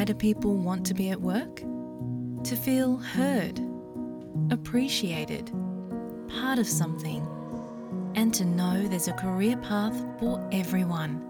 Why 0.00 0.06
do 0.06 0.14
people 0.14 0.56
want 0.56 0.86
to 0.86 0.94
be 0.94 1.10
at 1.10 1.20
work? 1.20 1.56
To 1.56 2.56
feel 2.56 2.96
heard, 2.96 3.60
appreciated, 4.50 5.52
part 6.40 6.58
of 6.58 6.66
something, 6.66 7.28
and 8.14 8.32
to 8.32 8.46
know 8.46 8.88
there's 8.88 9.08
a 9.08 9.12
career 9.12 9.58
path 9.58 9.94
for 10.18 10.48
everyone. 10.52 11.22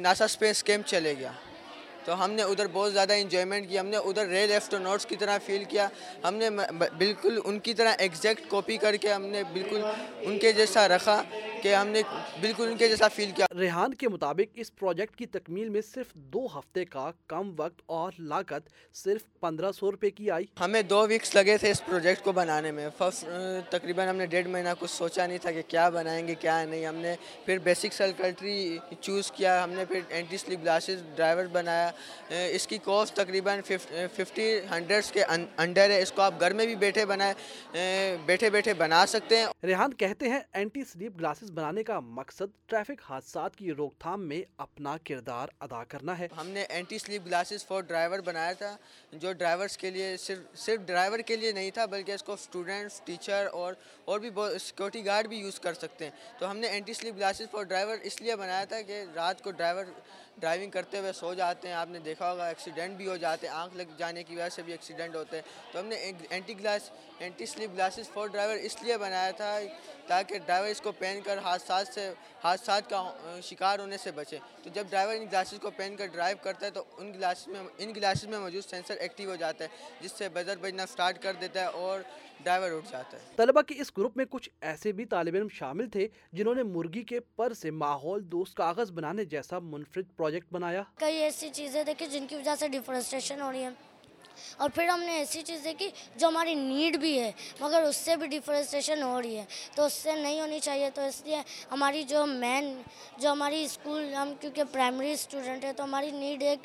NASA 0.02 0.26
space 0.26 0.64
camp 0.64 0.88
چلے 0.88 1.14
گیا۔ 1.20 1.32
تو 2.06 2.24
ہم 2.24 2.32
نے 2.32 2.42
ادھر 2.42 2.66
بہت 2.72 2.94
زیادہ 2.94 3.14
enjoyment 3.14 3.70
کی 3.70 3.80
ہم 3.80 3.88
نے 3.88 3.98
ادھر 3.98 4.28
ریل 4.28 4.52
ایسٹرونٹس 4.52 5.06
کی 5.06 5.16
طرح 5.16 5.38
فیل 5.46 5.64
کیا 5.64 5.88
ہم 6.24 6.36
نے 6.36 6.50
بالکل 6.98 7.40
ان 7.46 7.60
کی 7.60 7.74
طرح 7.74 7.96
ایگزیکٹ 8.00 8.50
کاپی 8.50 8.78
کر 8.78 8.96
کے 8.96 9.14
ہم 9.14 9.26
نے 9.26 9.44
بالکل 9.54 9.82
ان 10.22 10.38
کے 10.40 10.52
جیسا 10.54 10.88
رکھا 10.88 11.22
کہ 11.62 11.74
ہم 11.76 11.88
نے 11.88 12.02
بالکل 12.42 12.68
ان 12.68 12.78
کے 12.78 12.88
جیسا 12.88 13.08
فیل 13.08 13.32
کیا۔ 13.36 13.46
ریحان 13.60 13.94
کے 13.94 14.10
مطابق 14.10 14.60
اس 14.62 14.76
پروجیکٹ 14.76 15.16
کی 15.16 15.26
تکمیل 15.26 15.70
میں 15.70 15.82
صرف 15.82 16.14
دو 16.34 16.46
ہفتے 16.58 16.86
کا 16.86 17.10
کم 17.28 17.54
وقت 17.58 17.82
اور 17.86 18.12
لاگت 18.20 18.70
صرف 18.96 19.22
پندرہ 19.40 19.72
سو 19.72 19.92
روپے 19.92 20.10
کی 20.10 20.30
آئی۔ 20.32 20.46
ہمیں 20.60 20.82
دو 20.82 21.06
ویکس 21.08 21.36
لگے 21.36 21.58
تھے 21.58 21.72
اس 21.72 21.86
پروجیکٹ 21.86 22.24
کو 22.24 22.32
بنانے 22.32 22.72
میں۔ 22.72 22.90
فسٹ 22.98 23.26
تقریباً 23.72 24.08
ہم 24.08 24.16
نے 24.16 24.26
ڈیڑھ 24.26 24.48
مہینہ 24.48 24.70
کچھ 24.80 24.92
سوچا 24.92 25.26
نہیں 25.28 25.38
تھا 25.38 25.52
کہ 25.52 25.62
کیا 25.68 25.90
بنائیں 25.90 26.28
گے 26.28 26.36
کیا 26.36 26.64
نہیں۔ 26.66 26.86
ہم 26.86 26.96
نے 26.96 27.16
پھر 27.46 27.58
بیسک 27.64 27.94
سرکلٹری 27.94 28.78
چوز 29.02 29.32
کیا 29.32 29.64
ہم 29.64 29.72
نے 29.72 29.86
پھر 29.86 30.00
اینٹی 30.10 30.38
سلپ 30.38 30.62
گلاسز 30.62 31.04
ڈرائیور 31.16 31.46
بنایا۔ 31.52 31.89
اس 32.30 32.68
کی 32.68 32.78
کوسٹ 32.84 33.16
تقریباً 33.16 33.62
ففٹی 33.66 34.48
ہنڈریڈ 34.72 35.12
کے 35.14 35.24
انڈر 35.24 35.90
ہے۔ 35.90 36.02
اس 36.02 36.12
کو 36.12 36.22
آپ 36.22 36.40
گھر 36.40 36.54
میں 36.54 36.66
بھی 36.66 36.76
بیٹھے 36.76 37.06
بنائے 37.06 38.18
بیٹھے 38.26 38.50
بیٹھے 38.50 38.74
بنا 38.74 39.06
سکتے 39.08 39.38
ہیں۔ 39.38 39.46
ریحان 39.64 39.94
کہتے 39.94 40.30
ہیں 40.30 40.40
اینٹی 40.54 40.84
سلیپ 40.92 41.18
گلاسز 41.20 41.52
بنانے 41.52 41.84
کا 41.84 42.00
مقصد 42.00 42.58
ٹریفک 42.68 43.02
حادثات 43.10 43.56
کی 43.56 43.72
روک 43.74 43.98
تھام 44.00 44.28
میں 44.28 44.42
اپنا 44.58 44.96
کردار 45.06 45.48
ادا 45.60 45.84
کرنا 45.84 46.18
ہے۔ 46.20 46.28
ہم 46.38 46.48
نے 46.48 46.64
anti 46.70 46.98
sleep 46.98 47.26
glasses 47.26 47.66
for 47.68 47.84
driver 47.84 48.20
بنایا 48.26 48.54
تھا 48.54 48.76
جو 49.14 49.34
ڈرائیورز 49.34 49.78
کے 49.78 49.90
لیے 49.90 50.16
صرف 50.18 50.58
صرف 50.60 50.88
ڈرائیور 50.88 51.20
کے 51.20 51.36
لیے 51.36 51.52
نہیں 51.52 51.72
تھا 51.72 51.86
بلکہ 51.86 52.12
اس 52.12 52.24
کو 52.24 52.34
اسٹوڈنٹس 52.34 53.00
ٹیچر 53.06 53.48
اور 53.52 53.74
اور 54.06 54.20
بھی 54.20 54.30
سیکورٹی 54.60 55.06
گارڈ 55.06 55.28
بھی 55.28 55.38
یوز 55.38 55.60
کر 55.60 55.74
سکتے 55.74 56.06
ہیں۔ 56.06 56.12
تو 56.40 56.50
ہم 56.52 56.58
نے 56.58 56.68
anti 56.68 56.94
sleep 56.94 57.16
glasses 57.16 57.52
for 57.52 57.64
driver 57.64 57.98
اس 58.04 58.22
لیے 58.22 58.36
بنایا 58.36 58.64
تھا 58.66 58.82
کہ 58.82 59.04
رات 59.16 59.42
کو 59.44 59.52
ڈرائیور 59.52 59.86
ڈرائیونگ 60.40 60.72
کرتے 60.72 61.00
ہوئے 61.00 61.12
سو 61.14 61.34
جاتے 61.34 61.68
ہیں، 61.68 61.76
آپ 61.76 61.90
نے 61.90 62.00
دیکھا 62.00 62.32
ہوگا، 62.32 62.48
ایکسیڈنٹ 62.48 62.98
بھی 62.98 63.08
ہو 63.08 63.16
جاتے 63.18 63.48
ہیں، 63.48 63.54
آنکھ 63.54 63.76
لگ 63.78 63.98
جانے 63.98 64.24
کی 64.24 64.36
وجہ 64.36 64.50
سے 64.50 64.62
بھی 64.62 64.74
ایکسیڈنٹ 64.74 65.16
ہوتے 65.16 65.36
ہیں۔ 65.36 65.44
تو 65.72 65.80
ہم 65.80 65.86
نے 65.86 65.96
anti 66.30 66.58
glass 66.60 66.90
anti 67.20 67.46
sleep 67.46 67.74
glasses 67.74 68.10
for 68.14 68.28
driver 68.28 68.58
اس 68.58 68.82
لیے 68.84 68.98
بنایا 68.98 69.32
تھا 69.38 69.58
تاکہ 70.08 70.38
ڈرائیور 70.38 70.70
اس 70.70 70.82
کو 70.82 70.92
پہن 70.92 71.20
کر 71.26 71.38
حادثات 71.44 71.88
سے، 71.94 72.10
حادثات 72.44 72.90
کا 72.90 73.04
شکار 73.44 73.80
ہونے 73.80 73.98
سے 73.98 74.12
بچے۔ 74.12 74.38
تو 74.64 74.70
جب 74.70 74.88
ڈرائیور 74.90 75.16
ان 75.16 75.26
گلاسز 75.32 75.60
کو 75.62 75.70
پہن 75.70 75.96
کر 75.96 76.06
ڈرائیو 76.06 76.38
کرتا 76.44 76.66
ہے 76.66 76.72
تو 76.72 76.84
ان 76.98 77.14
گلاسز 77.14 77.48
میں، 77.48 77.62
ان 77.78 77.94
گلاسز 77.96 78.26
میں 78.26 78.40
موجود 78.40 78.70
سینسر 78.70 78.98
ایکٹیو 78.98 79.30
ہو 79.30 79.36
جاتا 79.36 79.64
ہے، 79.64 79.70
جس 80.02 80.12
سے 80.18 80.30
بزر 80.30 80.58
بجنا 80.58 80.84
اسٹارٹ 80.84 81.22
کر 81.22 81.34
دیتا 81.42 81.62
ہے 81.62 81.66
اور 81.66 82.00
ڈائیورٹ 82.44 82.92
جاتا 82.92 83.18
ہے۔ 83.18 83.22
طلبہ 83.36 83.62
کے 83.62 83.76
اس 83.78 83.92
گروپ 83.98 84.18
میں 84.18 84.26
کچھ 84.30 84.50
ایسے 84.62 84.92
بھی 84.92 85.06
طالب 85.06 85.36
علم 85.36 85.48
شامل 85.50 85.90
تھے 85.90 86.08
جنہوں 86.34 86.56
نے 86.56 86.64
مرغی 86.64 87.04
کے 87.04 87.20
پر 87.36 87.54
سے 87.54 87.72
ماحول 87.72 88.32
دوست 88.32 88.56
کاغذ 88.58 88.92
بنانے 88.92 89.26
جیسا 89.26 89.60
منفرد 89.60 90.16
پروجیکٹ 90.18 90.54
بنایا۔ 90.54 90.84
کئی 90.96 91.18
ایسی 91.18 91.50
چیزیں 91.50 91.84
دیکھی 91.84 92.06
جن 92.06 92.26
کی 92.28 92.36
وجہ 92.36 92.56
سے 92.60 92.68
ڈیفورسٹریشن 92.68 93.42
ہو 93.42 93.52
رہی 93.52 93.64
ہے۔ 93.64 93.70
اور 94.58 94.70
پھر 94.70 94.88
ہم 94.88 95.00
نے 95.00 95.12
ایسی 95.12 95.42
چیز 95.42 95.64
دیکھی 95.64 95.90
جو 96.16 96.28
ہماری 96.28 96.54
نیڈ 96.54 96.98
بھی 96.98 97.20
ہے، 97.20 97.32
مگر 97.60 97.82
اس 97.82 97.96
سے 97.96 98.16
بھی 98.16 98.28
ڈیفورسٹیشن 98.28 99.04
ہو 99.04 99.22
رہی 99.22 99.38
ہے۔ 99.38 99.46
تو 99.76 99.86
اس 99.86 99.94
سے 99.94 100.16
نہیں 100.16 100.42
ہونی 100.42 100.60
چاہیے، 100.60 100.90
تو 100.90 101.02
اس 101.02 101.22
لیے 101.26 101.42
ہماری 101.72 102.04
جو 102.04 102.26
مین 102.26 102.82
جو 103.18 103.32
ہماری 103.32 103.66
اسکول 103.66 104.14
ہم 104.14 104.34
کیونکہ 104.40 104.64
پرائمری 104.72 105.12
اسٹوڈنٹ 105.12 105.64
ہے 105.64 105.74
تو 105.74 105.84
ہماری 105.84 106.12
نیڈ 106.12 106.44
ایک 106.44 106.60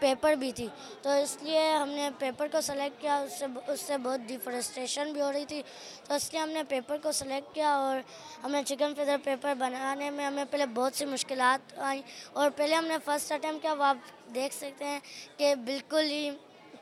پیپر 0.00 0.32
بھی 0.32 0.52
تھی۔ 0.52 0.68
تو 1.02 1.10
اس 1.10 1.38
لیے 1.40 1.70
ہم 1.70 1.88
نے 1.88 2.10
پیپر 2.18 2.46
کو 2.52 2.60
سلیکٹ 2.60 3.02
کیا، 3.02 3.16
اس 3.16 3.38
سے 3.38 3.44
اس 3.66 3.80
سے 3.80 3.98
بہت 3.98 4.20
ڈیفورسٹیشن 4.26 5.12
بھی 5.12 5.20
ہو 5.20 5.32
رہی 5.32 5.44
تھی۔ 5.44 5.62
تو 6.04 6.14
اس 6.14 6.32
لیے 6.32 6.40
ہم 6.40 6.48
نے 6.48 6.62
پیپر 6.68 6.96
کو 7.02 7.12
سلیکٹ 7.12 7.54
کیا 7.54 7.74
اور 7.74 7.98
ہم 8.44 8.52
نے 8.52 8.62
چکن 8.66 8.94
فیدر 8.94 9.16
پیپر 9.24 9.54
بنانے 9.58 10.10
میں 10.10 10.26
ہمیں 10.26 10.44
پہلے 10.50 10.66
بہت 10.66 10.94
سی 10.94 11.04
مشکلات 11.04 11.78
آئیں۔ 11.78 12.02
اور 12.32 12.50
پہلے 12.56 12.74
ہم 12.74 12.84
نے 12.84 12.96
فرسٹ 13.04 13.32
اٹیمپٹ 13.32 13.62
کیا، 13.62 13.72
وہ 13.72 13.84
آپ 13.84 13.96
دیکھ 14.34 14.54
سکتے 14.54 14.84
ہیں 14.84 15.00
کہ 15.36 15.54
بالکل 15.54 16.10
ہی 16.10 16.30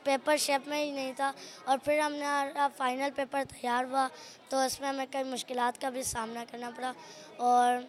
پیپر 0.05 0.37
شیپ 0.37 0.67
میں 0.67 0.83
ہی 0.83 0.91
نہیں 0.91 1.11
تھا 1.15 1.31
اور 1.65 1.77
پھر 1.83 1.99
ہم 1.99 2.13
نے 2.13 2.67
فائنل 2.77 3.09
پیپر 3.15 3.43
تیار 3.49 3.83
ہوا 3.83 4.07
تو 4.49 4.57
اس 4.57 4.79
میں 4.81 4.89
ہمیں 4.89 5.05
کئی 5.11 5.23
مشکلات 5.23 5.81
کا 5.81 5.89
بھی 5.89 6.03
سامنا 6.03 6.43
کرنا 6.51 6.69
پڑا 6.75 6.93
اور 7.37 7.79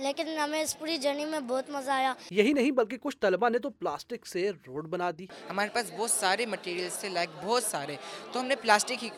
لیکن 0.00 0.38
ہمیں 0.38 0.62
اس 0.62 0.78
پوری 0.78 0.96
جرنی 0.96 1.24
میں 1.24 1.40
بہت 1.40 1.70
مزہ 1.70 1.90
آیا۔ 1.90 2.14
یہی 2.30 2.52
نہیں 2.52 2.70
بلکہ 2.70 2.96
کچھ 3.00 3.16
طلبہ 3.20 3.48
نے 3.48 3.58
تو 3.58 3.70
پلاسٹک 3.70 4.26
سے 4.26 4.50
روڈ 4.66 4.88
بنا 4.88 5.10
دی۔ 5.18 5.26
ہمارے 5.50 5.68
پاس 5.68 5.90
بہت 5.96 6.10
سارے 6.10 6.46
مٹیریلس 6.46 6.98
تھے 6.98 7.08
لائک 7.08 7.30
بہت 7.44 7.62
سارے۔ 7.62 7.96
تو 8.32 8.40
ہم 8.40 8.46
نے 8.46 8.56
پلاسٹک 8.56 9.04
ہی 9.04 9.08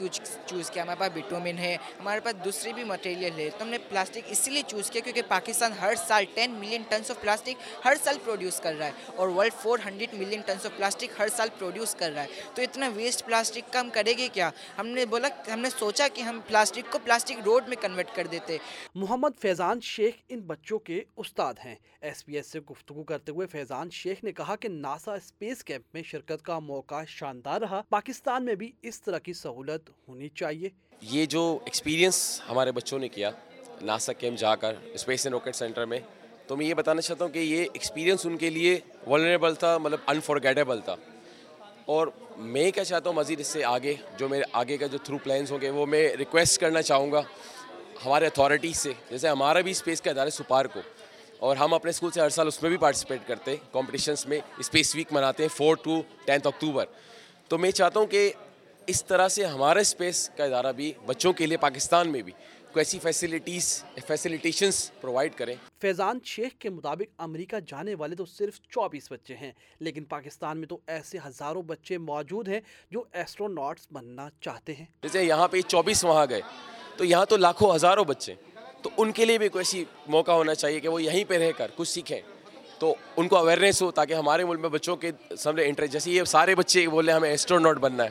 چوز 0.46 0.70
کیا۔ 0.70 0.82
ہمارے 0.82 1.00
پاس 1.00 1.10
بٹومن 1.14 1.58
ہے 1.58 1.76
ہمارے 2.00 2.20
پاس 2.20 2.44
دوسری 2.44 2.72
بھی 2.72 2.84
مٹیریل 2.84 3.38
ہے۔ 3.38 3.50
تو 3.58 3.64
ہم 3.64 3.68
نے 3.68 3.78
پلاسٹک 3.78 4.18
اس 4.26 4.48
لیے 4.48 4.62
چوز 4.66 4.90
کیا 4.90 5.02
کیونکہ 5.04 5.22
پاکستان 5.28 5.72
ہر 5.80 5.94
سال 6.08 6.24
ten 6.34 6.50
million 6.50 6.82
tons 6.88 7.10
of 7.10 7.20
plastic 7.20 7.84
ہر 7.84 7.94
سال 8.04 8.18
پروڈیوس 8.24 8.60
کر 8.60 8.74
رہا 8.78 8.86
ہے 8.86 8.92
اور 9.16 9.28
world 9.28 9.52
four 9.52 9.78
hundred 9.86 10.14
million 10.14 10.40
tons 10.46 10.66
of 10.66 10.76
plastic 10.76 11.10
ہر 11.18 11.28
سال 11.36 11.48
پروڈیوس 11.58 11.94
کر 11.94 12.10
رہا 12.14 12.22
ہے۔ 12.22 12.28
تو 12.54 12.62
اتنا 12.62 12.90
ویسٹ 12.94 13.24
پلاسٹک 13.26 13.72
کم 13.72 13.88
کرے 13.92 14.12
گی 14.12 14.28
کیا؟ 14.32 14.50
ہم 14.78 14.86
نے 14.86 15.06
بولا 15.06 15.28
ہم 15.54 15.60
نے 15.60 15.70
سوچا 15.70 16.08
کہ 16.14 16.22
ہم 16.22 16.40
پلاسٹک 16.46 16.92
کو 16.92 16.98
پلاسٹک 17.04 17.42
روڈ 17.44 17.68
میں 17.68 17.76
کنورٹ 17.80 18.08
کر 18.14 18.26
دیتے۔ 18.26 18.58
محمد 18.94 19.40
فیضان 19.42 19.80
شیخ 19.80 20.14
ان 20.28 20.40
بچوں 20.40 20.71
کے 20.78 21.02
استاد 21.16 21.54
ہیں۔ 21.64 21.74
ایس 22.00 22.26
پی 22.26 22.36
ایس 22.36 22.46
سے 22.46 22.60
گفتگو 22.60 23.02
کرتے 23.02 23.32
ہوئے 23.32 23.46
فیضان 23.46 23.90
شیخ 23.90 24.24
نے 24.24 24.32
کہا 24.32 24.56
کہ 24.56 24.68
ناسا 24.68 25.14
اسپیس 25.14 25.64
کیمپ 25.64 25.84
میں 25.94 26.02
شرکت 26.02 26.42
کا 26.42 26.58
موقع 26.58 27.04
شاندار 27.08 27.60
رہا۔ 27.60 27.82
پاکستان 27.88 28.44
میں 28.44 28.54
بھی 28.54 28.72
اس 28.82 29.02
طرح 29.02 29.18
کی 29.18 29.32
سہولت 29.32 29.90
ہونی 30.08 30.28
چاہیے۔ 30.28 30.68
یہ 31.02 31.26
جو 31.26 31.58
ایکسپیرینس 31.64 32.40
ہمارے 32.48 32.72
بچوں 32.72 32.98
نے 32.98 33.08
کیا 33.08 33.30
ناسا 33.82 34.12
کیمپ 34.12 34.38
جا 34.38 34.56
کر 34.56 34.74
اسپیس 34.82 35.26
اینڈ 35.26 35.34
راکٹ 35.34 35.56
سینٹر 35.56 35.84
میں، 35.84 35.98
تو 36.46 36.56
میں 36.56 36.66
یہ 36.66 36.74
بتانا 36.74 37.00
چاہتا 37.00 37.24
ہوں 37.24 37.32
کہ 37.32 37.38
یہ 37.38 37.62
ایکسپیرینس 37.72 38.26
ان 38.26 38.36
کے 38.36 38.50
لیے 38.50 38.80
ولنریبل 39.06 39.54
تھا 39.54 39.78
مطلب 39.78 39.98
انفارگیٹیبل 40.06 40.80
تھا۔ 40.80 40.96
اور 41.86 42.06
میں 42.36 42.70
کیا 42.70 42.84
چاہتا 42.84 43.10
ہوں 43.10 43.16
مزید 43.16 43.40
اس 43.40 43.46
سے 43.46 43.64
آگے، 43.64 43.94
جو 44.18 44.28
میرے 44.28 44.42
آگے 44.52 44.76
کا 44.76 44.86
جو 44.86 44.98
تھرو 44.98 45.18
پلانس 45.18 45.52
ہوں 45.52 45.60
گے، 45.60 45.70
وہ 45.70 45.86
میں 45.86 46.08
ریکویسٹ 46.08 46.60
کرنا 46.60 46.82
چاہوں 46.82 47.12
گا۔ 47.12 47.22
ہمارے 48.04 48.26
اتھارٹیز 48.26 48.76
سے 48.76 48.92
جیسے 49.10 49.28
ہمارا 49.28 49.60
بھی 49.60 49.70
اسپیس 49.70 50.00
کا 50.00 50.10
ادارہ 50.10 50.30
سپار 50.30 50.64
کو 50.64 50.80
اور 51.38 51.56
ہم 51.56 51.74
اپنے 51.74 51.90
اسکول 51.90 52.10
سے 52.10 52.20
ہر 52.20 52.28
سال 52.28 52.46
اس 52.46 52.62
میں 52.62 52.70
بھی 52.70 52.76
پارٹیسپیٹ 52.76 53.20
کرتے 53.26 53.50
ہیں 53.50 53.72
کمپٹیشنس 53.72 54.26
میں 54.26 54.40
اسپیس 54.58 54.96
ویک 54.96 55.12
مناتے 55.12 55.42
ہیں 55.42 55.56
فور 55.56 55.76
ٹو 55.76 56.02
ٹینتھ 56.24 56.46
اکتوبر 56.46 56.84
تو 57.48 57.58
میں 57.58 57.70
چاہتا 57.70 58.00
ہوں 58.00 58.06
کہ 58.06 58.32
اس 58.86 59.04
طرح 59.04 59.28
سے 59.28 59.44
ہمارا 59.44 59.80
اسپیس 59.80 60.30
کا 60.36 60.44
ادارہ 60.44 60.72
بھی 60.72 60.92
بچوں 61.06 61.32
کے 61.32 61.46
لیے 61.46 61.56
پاکستان 61.56 62.12
میں 62.12 62.22
بھی 62.22 62.32
کوئی 62.72 62.80
ایسی 62.80 62.98
فیسلٹیز 62.98 63.84
فیسلٹیشنس 64.06 64.90
پرووائڈ 65.00 65.34
کریں۔ 65.34 65.54
فیضان 65.80 66.18
شیخ 66.24 66.52
کے 66.58 66.70
مطابق 66.70 67.20
امریکہ 67.22 67.60
جانے 67.66 67.94
والے 67.94 68.16
تو 68.16 68.24
صرف 68.24 68.60
چوبیس 68.60 69.12
بچے 69.12 69.36
ہیں 69.36 69.52
لیکن 69.80 70.04
پاکستان 70.04 70.58
میں 70.58 70.68
تو 70.68 70.78
ایسے 70.86 71.18
ہزاروں 71.26 71.62
بچے 71.62 71.98
موجود 71.98 72.48
ہیں 72.48 72.60
جو 72.90 73.04
ایسٹروناٹس 73.12 73.86
بننا 73.92 74.28
چاہتے 74.40 74.74
ہیں۔ 74.74 74.86
جیسے 75.02 75.24
یہاں 75.24 75.48
پہ 75.48 75.60
چوبیس 75.60 76.04
وہاں 76.04 76.26
گئے۔ 76.30 76.40
تو 76.96 77.04
یہاں 77.04 77.24
تو 77.24 77.36
لاکھوں 77.36 77.74
ہزاروں 77.74 78.04
بچے 78.04 78.34
تو 78.82 78.90
ان 78.96 79.12
کے 79.12 79.24
لیے 79.24 79.38
بھی 79.38 79.48
کوئی 79.48 79.60
ایسی 79.60 79.84
موقع 80.06 80.32
ہونا 80.32 80.54
چاہیے 80.54 80.80
کہ 80.80 80.88
وہ 80.88 81.02
یہیں 81.02 81.24
پہ 81.24 81.34
رہ 81.34 81.52
کر 81.56 81.70
کچھ 81.76 81.88
سیکھیں۔ 81.88 82.20
تو 82.78 82.94
ان 83.16 83.28
کو 83.28 83.36
اویئرنیس 83.36 83.82
ہو 83.82 83.90
تاکہ 83.90 84.14
ہمارے 84.14 84.44
ملک 84.44 84.60
میں 84.60 84.68
بچوں 84.68 84.96
کے 84.96 85.10
سامنے 85.38 85.64
انٹرسٹ 85.64 85.92
جیسے 85.92 86.10
یہ 86.10 86.24
سارے 86.24 86.54
بچے 86.54 86.88
بولے 86.88 87.12
ہمیں 87.12 87.30
ایسٹروناٹ 87.30 87.76
بننا 87.76 88.04
ہے۔ 88.04 88.10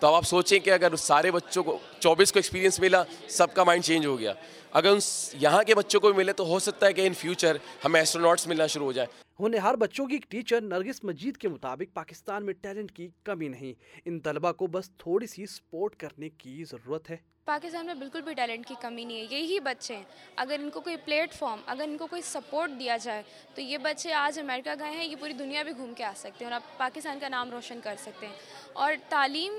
تو 0.00 0.06
اب 0.06 0.14
آپ 0.14 0.22
سوچیں 0.22 0.58
کہ 0.58 0.70
اگر 0.70 0.96
سارے 0.96 1.30
بچوں 1.30 1.62
کو 1.62 1.78
چوبیس 1.98 2.32
کو 2.32 2.38
ایکسپیرینس 2.38 2.80
ملا، 2.80 3.02
سب 3.28 3.54
کا 3.54 3.64
مائنڈ 3.64 3.84
چینج 3.84 4.06
ہو 4.06 4.18
گیا۔ 4.18 4.32
اگر 4.72 4.90
ان 4.90 4.98
یہاں 5.32 5.62
کے 5.62 5.74
بچوں 5.74 6.00
کو 6.00 6.08
بھی 6.08 6.16
ملے 6.16 6.32
تو 6.32 6.46
ہو 6.46 6.58
سکتا 6.58 6.86
ہے 6.86 6.92
کہ 6.92 7.06
ان 7.06 7.14
فیوچر 7.14 7.56
ہمیں 7.84 8.00
ایسٹروناٹس 8.00 8.46
ملنا 8.46 8.66
شروع 8.66 8.86
ہو 8.86 8.92
جائے 8.92 9.25
ہونہار 9.40 9.74
بچوں 9.74 10.06
کی 10.06 10.14
ایک 10.14 10.30
ٹیچر 10.30 10.60
نرگس 10.60 11.04
مجید 11.04 11.36
کے 11.36 11.48
مطابق 11.48 11.94
پاکستان 11.94 12.46
میں 12.46 12.54
ٹیلنٹ 12.54 12.92
کی 12.92 13.08
کمی 13.24 13.48
نہیں۔ 13.48 13.72
ان 14.04 14.20
طلبہ 14.20 14.52
کو 14.52 14.66
بس 14.66 14.90
تھوڑی 14.98 15.26
سی 15.26 15.46
سپورٹ 15.46 15.96
کرنے 15.96 16.28
کی 16.28 16.64
ضرورت 16.64 17.10
ہے۔ 17.10 17.16
پاکستان 17.44 17.86
میں 17.86 17.94
بالکل 17.94 18.20
بھی 18.22 18.34
ٹیلنٹ 18.34 18.66
کی 18.66 18.74
کمی 18.80 19.04
نہیں 19.04 19.16
ہے، 19.16 19.22
یہی 19.30 19.60
بچے 19.60 19.96
ہیں۔ 19.96 20.04
اگر 20.36 20.56
ان 20.60 20.70
کو 20.70 20.80
کوئی 20.80 20.96
پلیٹ 21.04 21.32
فارم 21.32 21.60
اگر 21.66 21.84
ان 21.84 21.96
کو 21.96 22.06
کوئی 22.06 22.22
سپورٹ 22.22 22.70
دیا 22.78 22.96
جائے، 22.96 23.22
تو 23.54 23.60
یہ 23.60 23.78
بچے 23.78 24.12
آج 24.12 24.38
امریکہ 24.38 24.70
گئے 24.78 24.90
ہیں، 24.90 25.04
یہ 25.04 25.16
پوری 25.20 25.32
دنیا 25.32 25.62
بھی 25.62 25.72
گھوم 25.76 25.94
کے 25.94 26.04
آ 26.04 26.12
سکتے 26.16 26.44
ہیں 26.44 26.52
اور 26.52 26.60
آپ 26.60 26.78
پاکستان 26.78 27.18
کا 27.20 27.28
نام 27.28 27.50
روشن 27.50 27.80
کر 27.82 27.94
سکتے 27.98 28.26
ہیں۔ 28.26 28.34
اور 28.72 28.92
تعلیم 29.08 29.52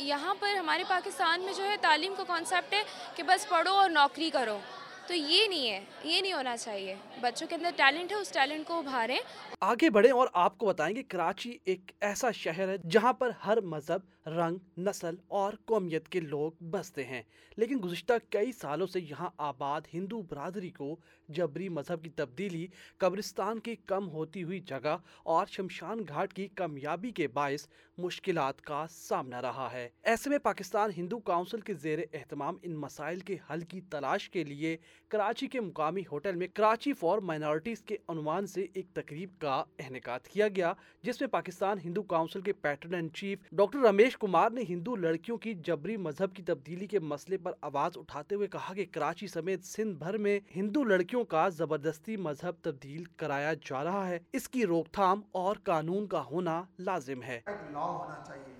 یہاں 0.00 0.34
پر 0.40 0.56
ہمارے 0.56 0.84
پاکستان 0.88 1.40
میں 1.40 1.52
جو 1.56 1.64
ہے 1.64 1.74
تعلیم 1.80 2.14
کا 2.16 2.24
کانسیپٹ 2.24 2.74
ہے 2.74 2.82
کہ 3.16 3.22
بس 3.22 3.48
پڑھو 3.48 3.72
اور 3.72 3.90
نوکری 3.90 4.30
کرو۔ 4.30 4.58
تو 5.06 5.14
یہ 5.14 5.46
نہیں 5.48 5.70
ہے، 5.70 5.80
یہ 6.04 6.20
نہیں 6.20 6.32
ہونا 6.32 6.56
چاہیے۔ 6.56 6.94
بچوں 7.20 7.46
کے 7.48 7.54
اندر 7.54 7.70
ٹیلنٹ 7.76 8.12
ہے، 8.12 8.16
اس 8.16 8.28
ٹیلنٹ 8.28 8.66
کو 8.66 8.78
ابھاریں۔ 8.78 9.18
آگے 9.60 9.90
بڑھیں 9.90 10.12
اور 10.12 10.28
آپ 10.32 10.58
کو 10.58 10.66
بتائیں 10.66 10.96
گے 10.96 11.02
کراچی 11.02 11.58
ایک 11.64 11.92
ایسا 12.00 12.30
شہر 12.30 12.68
ہے 12.68 12.76
جہاں 12.90 13.12
پر 13.12 13.30
ہر 13.46 13.60
مذہب 13.60 14.21
رنگ، 14.26 14.56
نسل 14.78 15.14
اور 15.28 15.52
قومیت 15.64 16.08
کے 16.08 16.20
لوگ 16.20 16.52
بستے 16.60 17.04
ہیں۔ 17.04 17.22
لیکن 17.56 17.78
گزشتہ 17.84 18.12
کئی 18.30 18.52
سالوں 18.52 18.86
سے 18.86 19.00
یہاں 19.00 19.30
آباد 19.36 19.80
ہندو 19.94 20.22
برادری 20.22 20.70
کو 20.70 20.96
جبری 21.28 21.68
مذہب 21.68 22.04
کی 22.04 22.10
تبدیلی، 22.10 22.66
قبرستان 22.98 23.58
کی 23.58 23.76
کم 23.86 24.08
ہوتی 24.08 24.42
ہوئی 24.42 24.60
جگہ 24.60 24.96
اور 25.22 25.46
شمشان 25.46 25.98
گھاٹ 26.08 26.32
کی 26.32 26.48
کامیابی 26.48 27.10
کے 27.10 27.28
باعث 27.28 27.66
مشکلات 27.98 28.60
کا 28.60 28.86
سامنا 28.90 29.42
رہا 29.42 29.68
ہے۔ 29.72 29.88
ایسے 30.02 30.30
میں 30.30 30.38
پاکستان 30.38 30.90
ہندو 30.96 31.18
کاؤنسل 31.18 31.60
کے 31.60 31.74
زیر 31.74 31.98
اہتمام 32.12 32.56
ان 32.62 32.76
مسائل 32.76 33.20
کے 33.20 33.36
حل 33.50 33.60
کی 33.60 33.80
تلاش 33.80 34.30
کے 34.30 34.44
لیے 34.44 34.76
کراچی 35.08 35.46
کے 35.46 35.60
مقامی 35.60 36.02
ہوٹل 36.12 36.34
میں 36.34 36.48
کراچی 36.54 36.92
فار 36.92 37.18
مائنارٹیز 37.18 37.82
کے 37.82 37.96
عنوان 38.08 38.46
سے 38.46 38.66
ایک 38.74 38.86
تقریب 38.92 39.30
کا 39.38 39.64
انعقاد 39.78 40.20
کیا 40.20 40.48
گیا، 40.48 40.72
جس 41.02 41.20
میں 41.20 41.28
پاکستان 41.28 41.78
ہندو 41.84 42.02
کاؤنسل 42.02 42.40
کے 42.40 42.52
patron 42.52 42.94
and 42.94 43.12
chief 43.12 43.38
doctor 43.52 43.78
Ramesh 43.78 44.11
Kumar 44.18 44.50
نے 44.50 44.62
ہندو 44.68 44.96
لڑکیوں 44.96 45.38
کی 45.38 45.54
جبری 45.54 45.96
مذہب 45.96 46.34
کی 46.34 46.42
تبدیلی 46.42 46.86
کے 46.86 46.98
مسئلے 46.98 47.38
پر 47.38 47.52
آواز 47.60 47.92
اٹھاتے 47.96 48.34
ہوئے 48.34 48.46
کہا 48.46 48.74
کہ 48.74 48.86
کراچی 48.92 49.26
سمیت 49.26 49.64
سندھ 49.64 49.98
بھر 49.98 50.18
میں 50.18 50.40
ہندو 50.56 50.84
لڑکیوں 50.84 51.24
کا 51.24 51.48
زبردستی 51.48 52.16
مذہب 52.16 52.52
تبدیل 52.62 53.04
کرایا 53.04 53.54
جا 53.54 53.84
رہا 53.84 54.08
ہے۔ 54.08 54.18
اس 54.32 54.48
کی 54.48 54.66
روک 54.66 54.88
تھام 54.92 55.20
اور 55.32 55.56
قانون 55.64 56.06
کا 56.06 56.24
ہونا 56.24 56.62
لازم 56.78 57.22
ہے۔ 57.22 57.40
لا 57.46 57.80
ہونا 57.80 58.24
چاہیے۔ 58.26 58.54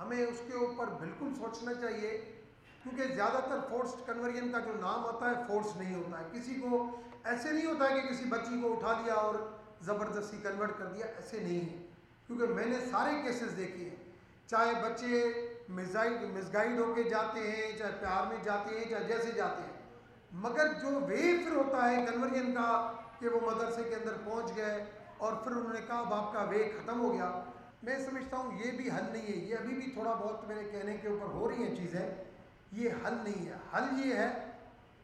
ہمیں 0.00 0.26
اس 0.26 0.42
کے 0.46 0.56
اوپر 0.56 0.86
بالکل 0.86 1.34
سوچنا 1.34 1.74
چاہیے، 1.74 2.24
کیونکہ 2.82 3.14
زیادہ 3.14 3.38
تر 3.48 3.58
فورس 3.70 3.94
کنورین 4.06 4.52
کا 4.52 4.58
جو 4.58 4.72
نام 4.80 5.04
ہوتا 5.04 5.30
ہے 5.30 5.34
فورس 5.48 5.76
نہیں 5.76 5.94
ہوتا 5.94 6.18
ہے۔ 6.18 6.24
کسی 6.32 6.54
کو 6.54 7.00
ایسے 7.24 7.52
نہیں 7.52 7.66
ہوتا 7.66 7.90
ہے 7.90 8.00
کہ 8.00 8.08
کسی 8.08 8.24
بچی 8.24 8.60
کو 8.60 8.72
اٹھا 8.72 9.02
لیا 9.04 9.14
اور 9.14 9.34
زبردستی 9.80 10.36
کنورٹ 10.42 10.70
کر 10.78 10.86
دیا، 10.86 11.06
ایسے 11.06 11.40
نہیں 11.40 11.60
ہے۔ 11.60 11.86
کیونکہ 12.26 12.46
میں 12.46 12.66
نے 12.66 12.76
سارے 12.90 13.22
کیسز 13.22 13.56
دیکھے 13.56 13.90
ہیں۔ 13.90 14.09
چاہے 14.50 14.72
بچے 14.82 15.32
مس 15.68 16.52
گائڈ 16.52 16.78
ہو 16.78 16.94
کے 16.94 17.02
جاتے 17.02 17.40
ہیں، 17.40 17.78
چاہے 17.78 17.90
پیار 18.00 18.26
میں 18.26 18.36
جاتے 18.42 18.78
ہیں، 18.78 18.84
چاہے 18.90 19.04
جیسے 19.04 19.32
جاتے 19.32 19.62
ہیں، 19.62 19.82
مگر 20.32 20.72
جو 20.72 20.88
وے 20.88 21.16
پھر 21.16 21.56
ہوتا 21.56 21.90
ہے 21.90 22.06
کنورین 22.06 22.54
کا 22.54 22.92
کہ 23.18 23.28
وہ 23.28 23.50
مدرسے 23.50 23.82
کے 23.82 23.94
اندر 23.94 24.12
پہنچ 24.24 24.56
گئے 24.56 24.84
اور 25.18 25.32
پھر 25.32 25.50
انہوں 25.50 25.72
نے 25.72 25.80
کہا 25.86 26.02
باپ 26.02 26.32
کا 26.32 26.42
وے 26.42 26.72
ختم 26.78 27.00
ہو 27.00 27.12
گیا، 27.12 27.44
میں 27.82 27.98
سمجھتا 27.98 28.36
ہوں 28.36 28.58
یہ 28.64 28.70
بھی 28.70 28.90
حل 28.90 29.04
نہیں 29.12 29.22
ہے۔ 29.22 29.36
یہ 29.36 29.56
ابھی 29.56 29.74
بھی 29.74 29.90
تھوڑا 29.90 30.12
بہت 30.12 30.48
میرے 30.48 30.68
کہنے 30.72 30.96
کے 30.96 31.08
اوپر 31.08 31.26
ہو 31.26 31.50
رہی 31.50 31.62
ہیں 31.62 31.76
چیزیں، 31.76 32.24
یہ 32.72 32.90
حل 33.06 33.14
نہیں 33.24 33.48
ہے۔ 33.48 33.54
حل 33.76 34.06
یہ 34.06 34.14
ہے 34.14 34.50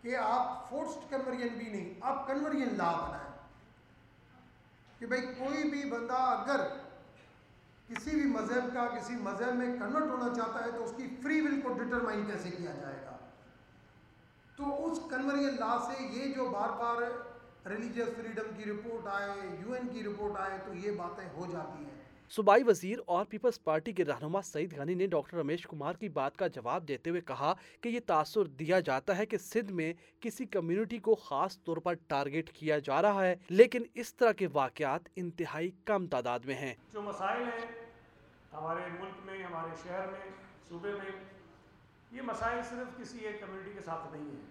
کہ 0.02 0.16
آپ 0.16 0.70
فورسڈ 0.70 1.10
کنورین 1.10 1.48
بھی 1.48 1.66
نہیں، 1.66 1.94
آپ 2.00 2.26
کنورین 2.26 2.68
لا 2.76 2.92
بنائیں۔ 2.92 3.32
کہ 4.98 5.06
بھائی 5.06 5.22
کوئی 5.22 5.70
بھی 5.70 5.90
بندہ 5.90 6.12
اگر 6.12 6.85
کسی 7.88 8.10
بھی 8.10 8.24
مذہب 8.24 8.74
کا، 8.74 8.86
کسی 8.86 9.14
مذہب 9.14 9.54
میں 9.54 9.76
کنورٹ 9.78 10.04
ہونا 10.04 10.34
چاہتا 10.34 10.64
ہے 10.64 10.70
تو 10.70 10.84
اس 10.84 10.92
کی 10.96 11.16
فری 11.22 11.40
ول 11.40 11.60
کو 11.60 11.72
ڈٹرمائن 11.72 12.24
کیسے 12.26 12.50
کیا 12.50 12.72
جائے 12.80 12.96
گا؟ 13.04 13.16
تو 14.56 14.86
اس 14.86 14.98
کنوری 15.10 15.44
لا 15.44 15.78
سے 15.86 16.02
یہ 16.02 16.34
جو 16.34 16.48
بار 16.48 16.68
بار 16.68 17.02
ریلیجیس 17.68 18.08
فریڈم 18.16 18.54
کی 18.56 18.64
رپورٹ 18.70 19.06
آئے 19.06 19.56
یو 19.60 19.72
این 19.72 19.88
کی 19.88 20.02
رپورٹ 20.02 20.40
آئے، 20.40 20.58
تو 20.66 20.74
یہ 20.74 20.90
باتیں 20.90 21.28
ہو 21.36 21.46
جاتی 21.52 21.84
ہیں۔ 21.84 22.05
صوبائی 22.30 22.62
وزیر 22.62 22.98
اور 23.06 23.24
پیپلز 23.24 23.62
پارٹی 23.64 23.92
کے 23.92 24.04
رہنما 24.04 24.42
سعید 24.42 24.72
غنی 24.78 24.94
نے 24.94 25.06
ڈاکٹر 25.06 25.36
رمیش 25.36 25.66
کمار 25.66 25.94
کی 25.94 26.08
بات 26.08 26.36
کا 26.36 26.46
جواب 26.46 26.86
دیتے 26.88 27.10
ہوئے 27.10 27.20
کہا 27.20 27.52
کہ 27.80 27.88
یہ 27.88 28.00
تاثر 28.06 28.44
دیا 28.60 28.80
جاتا 28.80 29.16
ہے 29.18 29.26
کہ 29.26 29.38
سندھ 29.38 29.72
میں 29.72 29.92
کسی 30.20 30.46
کمیونٹی 30.46 30.98
کو 30.98 31.14
خاص 31.14 31.58
طور 31.64 31.76
پر 31.76 31.94
ٹارگٹ 32.06 32.50
کیا 32.52 32.78
جا 32.78 33.00
رہا 33.02 33.24
ہے، 33.24 33.34
لیکن 33.48 33.82
اس 33.94 34.14
طرح 34.14 34.32
کے 34.32 34.46
واقعات 34.52 35.08
انتہائی 35.16 35.70
کم 35.84 36.06
تعداد 36.06 36.40
میں 36.44 36.54
ہیں۔ 36.54 36.74
جو 36.92 37.02
مسائل 37.02 37.42
ہیں 37.42 37.66
ہمارے 38.52 38.88
ملک 39.00 39.26
میں، 39.26 39.42
ہمارے 39.42 39.74
شہر 39.82 40.06
میں، 40.06 40.30
صوبے 40.68 40.92
میں، 40.92 41.10
یہ 42.10 42.22
مسائل 42.22 42.60
صرف 42.68 42.96
کسی 42.98 43.18
ایک 43.18 43.40
کمیونٹی 43.40 43.72
کے 43.72 43.80
ساتھ 43.84 44.12
نہیں 44.12 44.24
ہیں۔ 44.24 44.44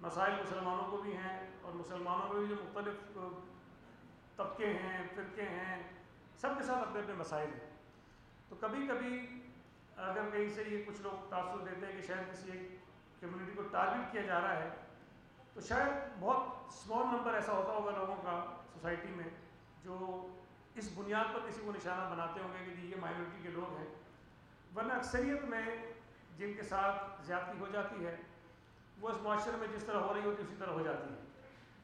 مسائل 0.00 0.32
مسلمانوں 0.32 0.90
کو 0.90 1.02
بھی 1.02 1.12
ہیں 1.12 1.38
اور 1.62 1.72
مسلمانوں 1.74 2.32
میں 2.32 2.40
بھی 2.40 2.48
جو 2.48 2.62
مختلف 2.64 3.16
طبقے 4.36 4.72
ہیں، 4.72 5.06
فرقے 5.14 5.42
ہیں 5.42 5.82
سب 6.40 6.48
کے 6.58 6.64
ساتھ 6.64 6.88
اپنے 6.88 7.00
اپنے 7.00 7.14
مسائل 7.14 7.48
ہیں۔ 7.48 7.70
تو 8.48 8.56
کبھی 8.60 8.86
کبھی 8.86 9.42
اگر 9.96 10.30
کہیں 10.32 10.48
سے 10.54 10.62
یہ 10.66 10.84
کچھ 10.86 11.00
لوگ 11.02 11.30
تاثر 11.30 11.58
دیتے 11.58 11.86
ہیں 11.86 12.00
کہ 12.00 12.06
شاید 12.06 12.32
کسی 12.32 12.50
ایک 12.52 12.68
کمیونٹی 13.20 13.52
کو 13.56 13.62
ٹارگیٹ 13.62 14.12
کیا 14.12 14.22
جا 14.22 14.40
رہا 14.40 14.56
ہے، 14.56 14.70
تو 15.54 15.60
شاید 15.60 16.20
بہت 16.20 16.42
اسمال 16.68 17.16
نمبر 17.16 17.34
ایسا 17.34 17.52
ہوتا 17.52 17.72
ہوگا 17.72 17.90
لوگوں 17.90 18.16
کا 18.16 18.56
سوسائٹی 18.72 19.08
میں 19.08 19.28
جو 19.82 20.26
اس 20.74 20.90
بنیاد 20.94 21.24
پر 21.34 21.40
کسی 21.48 21.60
کو 21.64 21.72
نشانہ 21.72 22.14
بناتے 22.14 22.40
ہوں 22.40 22.48
گے 22.48 22.64
کہ 22.64 22.74
جی 22.80 22.90
یہ 22.90 22.96
مائنورٹی 23.00 23.42
کے 23.42 23.48
لوگ 23.48 23.76
ہیں۔ 23.76 23.86
ورنہ 24.76 24.92
اکثریت 24.92 25.44
میں 25.44 25.62
جن 26.36 26.52
کے 26.54 26.62
ساتھ 26.62 27.26
زیادتی 27.26 27.58
ہو 27.60 27.66
جاتی 27.72 28.06
ہے، 28.06 28.16
وہ 29.00 29.08
اس 29.08 29.16
معاشرے 29.22 29.56
میں 29.56 29.66
جس 29.76 29.84
طرح 29.84 29.98
ہو 29.98 30.14
رہی 30.14 30.22
ہوتی 30.24 30.42
اسی 30.42 30.54
طرح 30.58 30.70
ہو 30.70 30.82
جاتی 30.82 31.14
ہے۔ 31.14 31.18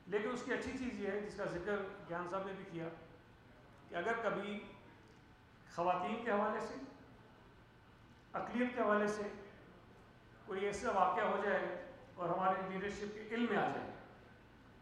لیکن 0.07 0.31
اس 0.31 0.43
کی 0.43 0.53
اچھی 0.53 0.79
چیز 0.79 1.01
یہ 1.01 1.11
ہے، 1.11 1.21
جس 1.21 1.37
کا 1.37 1.45
ذکر 1.45 1.77
گیان 2.09 2.27
صاحب 2.31 2.47
نے 2.47 2.53
بھی 2.57 2.65
کیا 2.73 2.89
کہ 3.89 3.95
اگر 3.95 4.13
کبھی 4.23 4.59
خواتین 5.75 6.25
کے 6.25 6.31
حوالے 6.31 6.61
سے 6.61 6.75
اقلیت 8.33 8.75
کے 8.75 8.81
حوالے 8.81 9.07
سے 9.07 9.23
کوئی 10.47 10.65
ایسا 10.65 10.91
واقعہ 10.91 11.25
ہو 11.25 11.41
جائے 11.45 11.85
اور 12.15 12.29
ہماری 12.29 12.73
لیڈرشپ 12.73 13.15
کے 13.15 13.35
علم 13.35 13.47
میں 13.51 13.59
آ 13.59 13.69
جائے 13.69 13.91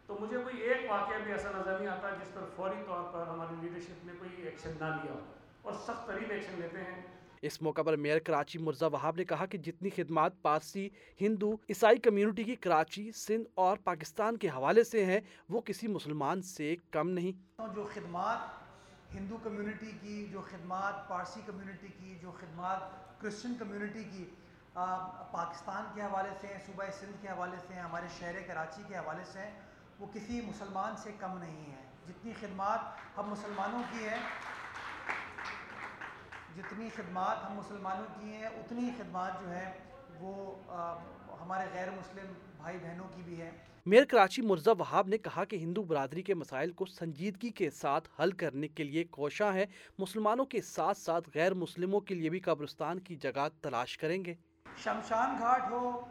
تو 0.07 0.17
مجھے 0.21 0.37
کوئی 0.37 0.61
ایک 0.61 0.91
واقعہ 0.91 1.17
بھی 1.23 1.31
ایسا 1.31 1.51
نظر 1.51 1.79
نہیں 1.79 1.89
آتا 1.89 2.09
جس 2.09 2.33
پر 2.33 2.41
فوری 2.55 2.83
طور 2.87 3.13
پر 3.13 3.27
ہماری 3.27 3.55
لیڈرشپ 3.61 4.05
نے 4.05 4.13
کوئی 4.19 4.41
ایکشن 4.41 4.69
نہ 4.69 4.85
لیا 4.85 5.13
ہو 5.13 5.19
اور 5.61 5.73
سخت 5.73 6.07
ترین 6.07 6.31
ایکشن 6.31 6.59
لیتے 6.59 6.77
ہیں۔ 6.77 7.01
اس 7.41 7.61
موقع 7.61 7.81
پر 7.81 7.95
میئر 7.95 8.19
کراچی 8.19 8.59
مرزا 8.59 8.87
وہاب 8.87 9.15
نے 9.15 9.23
کہا 9.25 9.45
کہ 9.45 9.57
جتنی 9.57 9.89
خدمات 9.89 10.41
پارسی 10.41 10.89
ہندو 11.21 11.53
عیسائی 11.53 11.97
کمیونٹی 11.97 12.43
کی 12.43 12.55
کراچی 12.55 13.11
سندھ 13.11 13.47
اور 13.55 13.77
پاکستان 13.77 14.37
کے 14.37 14.47
حوالے 14.47 14.83
سے 14.83 15.05
ہیں 15.05 15.19
وہ 15.49 15.61
کسی 15.61 15.87
مسلمان 15.87 16.41
سے 16.41 16.75
کم 16.91 17.09
نہیں۔ 17.09 17.31
جو 17.75 17.87
خدمات 17.93 18.62
ہندو 19.13 19.37
کمیونٹی 19.43 19.91
کی، 20.01 20.25
جو 20.31 20.41
خدمات 20.49 21.07
پارسی 21.07 21.41
کمیونٹی 21.45 21.87
کی، 21.97 22.15
جو 22.21 22.31
خدمات 22.39 22.81
کرسچن 23.21 23.53
کمیونٹی 23.59 24.03
کی 24.03 24.23
پاکستان 24.73 25.83
کے 25.95 26.01
حوالے 26.01 26.29
سے 26.41 26.47
ہیں، 26.47 26.59
صوبہ 26.65 26.89
سندھ 26.99 27.21
کے 27.21 27.27
حوالے 27.29 27.57
سے 27.67 27.73
ہیں، 27.73 27.81
ہمارے 27.81 28.07
شہر 28.19 28.41
کراچی 28.47 28.83
کے 28.87 28.95
حوالے 28.97 29.23
سے 29.31 29.39
ہیں، 29.39 29.51
وہ 29.99 30.07
کسی 30.13 30.41
مسلمان 30.45 30.95
سے 31.03 31.11
کم 31.19 31.37
نہیں 31.37 31.71
ہیں۔ 31.71 31.83
جتنی 32.07 32.33
خدمات 32.39 32.79
ہم 33.17 33.29
مسلمانوں 33.29 33.81
کی 33.91 34.07
ہیں، 34.07 34.21
جتنی 36.55 36.89
خدمات 36.95 37.43
ہم 37.43 37.53
مسلمانوں 37.57 38.05
کی 38.15 38.33
ہیں، 38.33 38.45
اتنی 38.45 38.89
خدمات 38.97 39.39
جو 39.41 39.51
ہیں 39.51 39.71
وہ 40.19 40.33
ہمارے 41.41 41.67
غیر 41.73 41.89
مسلم 41.91 42.33
بھائی 42.57 42.77
بہنوں 42.77 43.07
کی 43.15 43.21
بھی 43.25 43.41
ہیں۔ 43.41 43.51
میئر 43.85 44.05
کراچی 44.05 44.41
مرزا 44.41 44.71
وہاب 44.71 45.07
نے 45.07 45.17
کہا 45.17 45.45
کہ 45.45 45.55
ہندو 45.55 45.83
برادری 45.83 46.21
کے 46.21 46.33
مسائل 46.33 46.71
کو 46.71 46.85
سنجیدگی 46.85 47.49
کے 47.49 47.69
ساتھ 47.69 48.09
حل 48.21 48.31
کرنے 48.31 48.67
کے 48.67 48.83
لیے 48.83 49.03
کوشاں 49.03 49.53
ہیں۔ 49.53 49.65
مسلمانوں 49.97 50.45
کے 50.45 50.61
ساتھ 50.61 50.97
ساتھ 50.97 51.29
غیر 51.35 51.53
مسلموں 51.53 51.99
کے 52.01 52.15
لیے 52.15 52.29
بھی 52.29 52.39
قبرستان 52.39 52.99
کی 52.99 53.15
جگہ 53.15 53.47
تلاش 53.61 53.97
کریں 53.97 54.25
گے۔ 54.25 54.33
شمشان 54.77 55.35
گھاٹ 55.39 55.71
ہو 55.71 56.05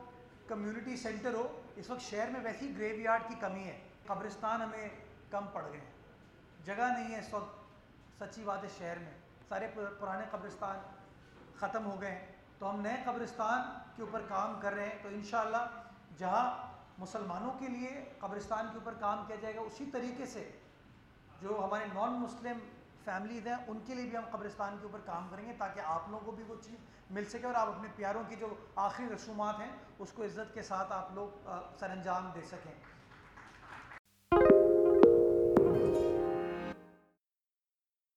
کمیونٹی 0.46 0.96
سینٹر 0.96 1.34
ہو، 1.34 1.62
اس 1.76 1.90
وقت 1.90 2.00
شہر 2.00 2.30
میں 2.30 2.40
ویسی 2.40 2.78
گریو 2.78 3.00
یارڈ 3.00 3.22
کی 3.28 3.34
کمی 3.40 3.64
ہے۔ 3.64 3.78
قبرستان 4.06 4.62
ہمیں 4.62 4.88
کم 5.30 5.44
پڑ 5.52 5.62
گئے 5.72 5.80
ہیں۔ 5.80 5.90
جگہ 6.64 6.98
نہیں 6.98 7.14
ہے 7.14 7.18
اس 7.18 7.34
وقت 7.34 7.54
سچی 8.18 8.42
بات 8.44 8.64
ہے 8.64 8.68
شہر 8.78 8.98
میں۔ 8.98 9.12
سارے 9.48 9.66
پرانے 10.00 10.24
قبرستان 10.30 10.76
ختم 11.54 11.86
ہو 11.86 12.00
گئے 12.00 12.10
ہیں۔ 12.10 12.32
تو 12.58 12.70
ہم 12.70 12.80
نئے 12.80 12.96
قبرستان 13.04 13.60
کے 13.96 14.02
اوپر 14.02 14.20
کام 14.28 14.60
کر 14.60 14.72
رہے 14.72 14.86
ہیں۔ 14.86 14.98
تو 15.02 15.08
انشاءاللہ 15.08 15.82
جہاں 16.18 16.71
مسلمانوں 16.98 17.52
کے 17.58 17.68
لیے 17.68 18.04
قبرستان 18.18 18.66
کے 18.72 18.78
اوپر 18.78 18.94
کام 19.00 19.24
کیا 19.26 19.36
جائے 19.40 19.54
گا، 19.54 19.60
اسی 19.60 19.84
طریقے 19.92 20.26
سے 20.26 20.50
جو 21.40 21.60
ہمارے 21.64 21.84
نان 21.94 22.20
مسلم 22.20 22.58
فیملیز 23.04 23.46
ہیں، 23.46 23.54
ان 23.68 23.78
کے 23.86 23.94
لیے 23.94 24.06
بھی 24.06 24.16
ہم 24.16 24.24
قبرستان 24.30 24.76
کے 24.80 24.86
اوپر 24.86 24.98
کام 25.04 25.28
کریں 25.30 25.46
گے 25.46 25.52
تاکہ 25.58 25.80
آپ 25.84 26.08
لوگوں 26.08 26.24
کو 26.26 26.32
بھی 26.32 26.44
وہ 26.48 26.54
چیز 26.64 26.76
مل 27.10 27.24
سکے 27.24 27.46
اور 27.46 27.54
آپ 27.54 27.68
اپنے 27.68 27.88
پیاروں 27.96 28.22
کی 28.28 28.36
جو 28.36 28.54
آخری 28.76 29.06
رسومات 29.14 29.60
ہیں، 29.60 29.70
اس 29.98 30.12
کو 30.12 30.24
عزت 30.24 30.54
کے 30.54 30.62
ساتھ 30.62 30.92
آپ 30.92 31.12
لوگ 31.14 31.48
سر 31.78 31.90
انجام 31.90 32.30
دے 32.34 32.42
سکیں۔ 32.50 32.72